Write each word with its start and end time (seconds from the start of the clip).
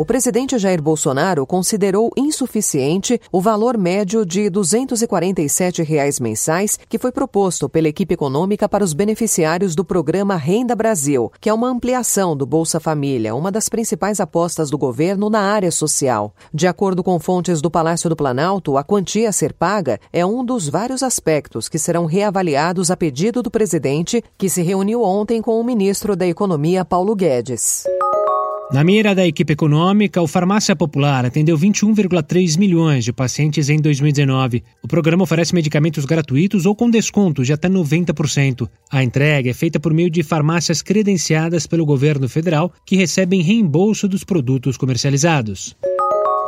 O 0.00 0.04
presidente 0.04 0.56
Jair 0.56 0.80
Bolsonaro 0.80 1.44
considerou 1.44 2.12
insuficiente 2.16 3.20
o 3.32 3.40
valor 3.40 3.76
médio 3.76 4.24
de 4.24 4.48
247 4.48 5.82
reais 5.82 6.20
mensais 6.20 6.78
que 6.88 6.98
foi 6.98 7.10
proposto 7.10 7.68
pela 7.68 7.88
equipe 7.88 8.14
econômica 8.14 8.68
para 8.68 8.84
os 8.84 8.92
beneficiários 8.92 9.74
do 9.74 9.84
programa 9.84 10.36
Renda 10.36 10.76
Brasil, 10.76 11.32
que 11.40 11.48
é 11.48 11.52
uma 11.52 11.68
ampliação 11.68 12.36
do 12.36 12.46
Bolsa 12.46 12.78
Família, 12.78 13.34
uma 13.34 13.50
das 13.50 13.68
principais 13.68 14.20
apostas 14.20 14.70
do 14.70 14.78
governo 14.78 15.28
na 15.28 15.40
área 15.40 15.72
social. 15.72 16.32
De 16.54 16.68
acordo 16.68 17.02
com 17.02 17.18
fontes 17.18 17.60
do 17.60 17.68
Palácio 17.68 18.08
do 18.08 18.14
Planalto, 18.14 18.78
a 18.78 18.84
quantia 18.84 19.30
a 19.30 19.32
ser 19.32 19.52
paga 19.52 19.98
é 20.12 20.24
um 20.24 20.44
dos 20.44 20.68
vários 20.68 21.02
aspectos 21.02 21.68
que 21.68 21.76
serão 21.76 22.06
reavaliados 22.06 22.92
a 22.92 22.96
pedido 22.96 23.42
do 23.42 23.50
presidente, 23.50 24.22
que 24.38 24.48
se 24.48 24.62
reuniu 24.62 25.02
ontem 25.02 25.42
com 25.42 25.60
o 25.60 25.64
ministro 25.64 26.14
da 26.14 26.24
Economia, 26.24 26.84
Paulo 26.84 27.16
Guedes. 27.16 27.82
Na 28.70 28.84
mira 28.84 29.14
da 29.14 29.26
equipe 29.26 29.54
econômica, 29.54 30.20
o 30.20 30.26
Farmácia 30.26 30.76
Popular 30.76 31.24
atendeu 31.24 31.56
21,3 31.56 32.58
milhões 32.58 33.02
de 33.02 33.14
pacientes 33.14 33.70
em 33.70 33.80
2019. 33.80 34.62
O 34.82 34.86
programa 34.86 35.22
oferece 35.22 35.54
medicamentos 35.54 36.04
gratuitos 36.04 36.66
ou 36.66 36.76
com 36.76 36.90
desconto 36.90 37.42
de 37.42 37.54
até 37.54 37.66
90%. 37.66 38.68
A 38.90 39.02
entrega 39.02 39.48
é 39.48 39.54
feita 39.54 39.80
por 39.80 39.94
meio 39.94 40.10
de 40.10 40.22
farmácias 40.22 40.82
credenciadas 40.82 41.66
pelo 41.66 41.86
governo 41.86 42.28
federal 42.28 42.70
que 42.84 42.94
recebem 42.94 43.40
reembolso 43.40 44.06
dos 44.06 44.22
produtos 44.22 44.76
comercializados. 44.76 45.74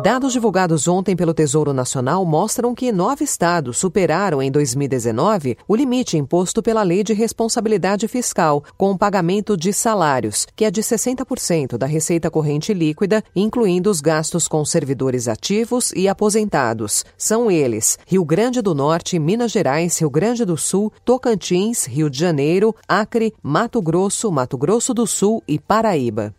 Dados 0.00 0.32
divulgados 0.32 0.88
ontem 0.88 1.14
pelo 1.14 1.34
Tesouro 1.34 1.74
Nacional 1.74 2.24
mostram 2.24 2.74
que 2.74 2.90
nove 2.90 3.24
estados 3.24 3.76
superaram 3.76 4.42
em 4.42 4.50
2019 4.50 5.58
o 5.68 5.76
limite 5.76 6.16
imposto 6.16 6.62
pela 6.62 6.82
Lei 6.82 7.04
de 7.04 7.12
Responsabilidade 7.12 8.08
Fiscal, 8.08 8.64
com 8.78 8.90
o 8.90 8.98
pagamento 8.98 9.54
de 9.54 9.70
salários, 9.70 10.46
que 10.56 10.64
é 10.64 10.70
de 10.70 10.80
60% 10.80 11.76
da 11.76 11.84
receita 11.84 12.30
corrente 12.30 12.72
líquida, 12.72 13.22
incluindo 13.36 13.90
os 13.90 14.00
gastos 14.00 14.48
com 14.48 14.64
servidores 14.64 15.28
ativos 15.28 15.92
e 15.94 16.08
aposentados. 16.08 17.04
São 17.18 17.50
eles: 17.50 17.98
Rio 18.06 18.24
Grande 18.24 18.62
do 18.62 18.74
Norte, 18.74 19.18
Minas 19.18 19.52
Gerais, 19.52 19.98
Rio 19.98 20.08
Grande 20.08 20.46
do 20.46 20.56
Sul, 20.56 20.90
Tocantins, 21.04 21.84
Rio 21.84 22.08
de 22.08 22.18
Janeiro, 22.18 22.74
Acre, 22.88 23.34
Mato 23.42 23.82
Grosso, 23.82 24.32
Mato 24.32 24.56
Grosso 24.56 24.94
do 24.94 25.06
Sul 25.06 25.42
e 25.46 25.58
Paraíba. 25.58 26.34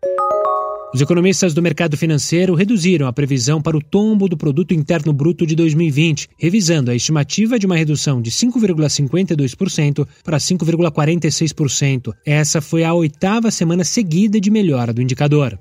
Os 0.94 1.02
economistas 1.02 1.56
do 1.56 1.62
mercado 1.62 1.98
financeiro 1.98 2.54
reduziram 2.54 3.08
a 3.08 3.14
previsão 3.14 3.60
para 3.60 3.76
o 3.76 3.82
tombo 3.82 4.30
do 4.30 4.38
produto 4.38 4.76
interno 4.76 5.12
bruto 5.12 5.44
de 5.44 5.56
2020, 5.56 6.30
revisando 6.38 6.92
a 6.92 6.96
estimativa 6.96 7.58
de 7.58 7.66
uma 7.66 7.76
redução 7.76 8.22
de 8.22 8.30
5,52% 8.30 10.08
para 10.24 10.38
5,46%. 10.38 12.14
Essa 12.24 12.62
foi 12.62 12.84
a 12.84 12.94
oitava 12.94 13.50
semana 13.50 13.84
seguida 13.84 14.40
de 14.40 14.52
melhora 14.52 14.94
do 14.94 15.02
indicador. 15.02 15.58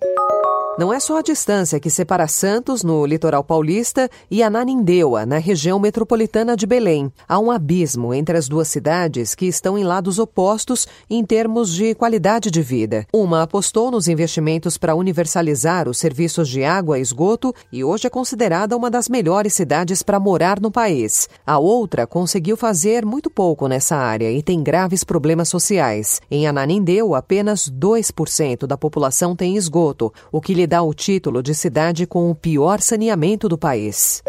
Não 0.78 0.90
é 0.90 0.98
só 0.98 1.18
a 1.18 1.22
distância 1.22 1.78
que 1.78 1.90
separa 1.90 2.26
Santos, 2.26 2.82
no 2.82 3.04
litoral 3.04 3.44
paulista, 3.44 4.08
e 4.30 4.42
Ananindeua, 4.42 5.26
na 5.26 5.36
região 5.36 5.78
metropolitana 5.78 6.56
de 6.56 6.66
Belém. 6.66 7.12
Há 7.28 7.38
um 7.38 7.50
abismo 7.50 8.14
entre 8.14 8.38
as 8.38 8.48
duas 8.48 8.68
cidades 8.68 9.34
que 9.34 9.44
estão 9.44 9.76
em 9.76 9.84
lados 9.84 10.18
opostos 10.18 10.88
em 11.10 11.22
termos 11.26 11.74
de 11.74 11.94
qualidade 11.94 12.50
de 12.50 12.62
vida. 12.62 13.06
Uma 13.12 13.42
apostou 13.42 13.90
nos 13.90 14.08
investimentos 14.08 14.78
para 14.78 14.94
universalizar 14.94 15.90
os 15.90 15.98
serviços 15.98 16.48
de 16.48 16.64
água 16.64 16.98
e 16.98 17.02
esgoto 17.02 17.54
e 17.70 17.84
hoje 17.84 18.06
é 18.06 18.10
considerada 18.10 18.74
uma 18.74 18.90
das 18.90 19.10
melhores 19.10 19.52
cidades 19.52 20.02
para 20.02 20.18
morar 20.18 20.58
no 20.58 20.70
país. 20.70 21.28
A 21.46 21.58
outra 21.58 22.06
conseguiu 22.06 22.56
fazer 22.56 23.04
muito 23.04 23.28
pouco 23.28 23.68
nessa 23.68 23.96
área 23.96 24.32
e 24.32 24.42
tem 24.42 24.62
graves 24.62 25.04
problemas 25.04 25.50
sociais. 25.50 26.18
Em 26.30 26.46
Ananindeua, 26.46 27.18
apenas 27.18 27.70
2% 27.70 28.66
da 28.66 28.78
população 28.78 29.36
tem 29.36 29.54
esgoto, 29.54 30.10
o 30.32 30.40
que 30.40 30.54
lhe 30.54 30.61
dá 30.66 30.82
o 30.82 30.94
título 30.94 31.42
de 31.42 31.54
cidade 31.54 32.06
com 32.06 32.30
o 32.30 32.34
pior 32.34 32.80
saneamento 32.80 33.48
do 33.48 33.58
país. 33.58 34.22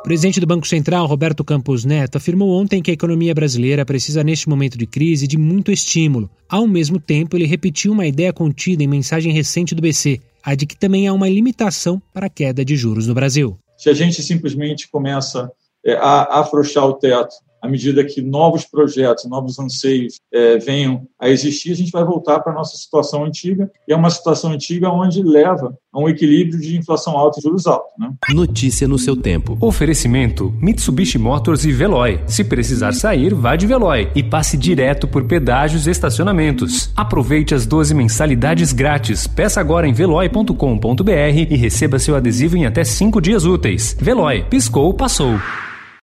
O 0.00 0.02
presidente 0.02 0.40
do 0.40 0.46
Banco 0.46 0.66
Central, 0.66 1.06
Roberto 1.06 1.44
Campos 1.44 1.84
Neto, 1.84 2.16
afirmou 2.16 2.58
ontem 2.58 2.80
que 2.80 2.90
a 2.90 2.94
economia 2.94 3.34
brasileira 3.34 3.84
precisa, 3.84 4.24
neste 4.24 4.48
momento 4.48 4.78
de 4.78 4.86
crise, 4.86 5.26
de 5.26 5.36
muito 5.36 5.70
estímulo. 5.70 6.30
Ao 6.48 6.66
mesmo 6.66 6.98
tempo, 6.98 7.36
ele 7.36 7.44
repetiu 7.44 7.92
uma 7.92 8.06
ideia 8.06 8.32
contida 8.32 8.82
em 8.82 8.88
mensagem 8.88 9.30
recente 9.30 9.74
do 9.74 9.82
BC, 9.82 10.20
a 10.42 10.54
de 10.54 10.64
que 10.64 10.76
também 10.76 11.06
há 11.06 11.12
uma 11.12 11.28
limitação 11.28 12.00
para 12.14 12.26
a 12.26 12.30
queda 12.30 12.64
de 12.64 12.76
juros 12.76 13.06
no 13.06 13.14
Brasil. 13.14 13.58
Se 13.76 13.90
a 13.90 13.94
gente 13.94 14.22
simplesmente 14.22 14.88
começa 14.90 15.50
é, 15.84 15.94
a 15.94 16.40
afrouxar 16.40 16.86
o 16.86 16.94
teto 16.94 17.34
à 17.62 17.68
medida 17.68 18.04
que 18.04 18.22
novos 18.22 18.64
projetos, 18.64 19.24
novos 19.26 19.58
anseios 19.58 20.20
é, 20.32 20.58
venham 20.58 21.06
a 21.18 21.28
existir, 21.28 21.72
a 21.72 21.76
gente 21.76 21.90
vai 21.90 22.04
voltar 22.04 22.40
para 22.40 22.52
a 22.52 22.54
nossa 22.54 22.76
situação 22.76 23.24
antiga, 23.24 23.70
e 23.86 23.92
é 23.92 23.96
uma 23.96 24.10
situação 24.10 24.52
antiga 24.52 24.90
onde 24.90 25.22
leva 25.22 25.76
a 25.92 26.00
um 26.00 26.08
equilíbrio 26.08 26.60
de 26.60 26.76
inflação 26.76 27.16
alta 27.16 27.38
e 27.38 27.42
juros 27.42 27.66
altos. 27.66 27.92
Né? 27.98 28.10
Notícia 28.30 28.86
no 28.86 28.98
seu 28.98 29.16
tempo. 29.16 29.58
Oferecimento: 29.60 30.54
Mitsubishi 30.60 31.18
Motors 31.18 31.64
e 31.64 31.72
Veloy. 31.72 32.20
Se 32.26 32.44
precisar 32.44 32.92
sair, 32.92 33.34
vá 33.34 33.56
de 33.56 33.66
Veloy 33.66 34.10
e 34.14 34.22
passe 34.22 34.56
direto 34.56 35.08
por 35.08 35.24
pedágios 35.24 35.86
e 35.86 35.90
estacionamentos. 35.90 36.90
Aproveite 36.96 37.54
as 37.54 37.66
12 37.66 37.94
mensalidades 37.94 38.72
grátis. 38.72 39.26
Peça 39.26 39.60
agora 39.60 39.86
em 39.86 39.92
veloy.com.br 39.92 41.10
e 41.50 41.56
receba 41.56 41.98
seu 41.98 42.14
adesivo 42.14 42.56
em 42.56 42.66
até 42.66 42.84
5 42.84 43.20
dias 43.20 43.44
úteis. 43.44 43.96
Veloy, 44.00 44.44
piscou, 44.44 44.94
passou. 44.94 45.38